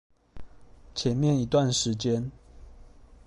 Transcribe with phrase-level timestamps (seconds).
[0.95, 2.31] 前面一段時間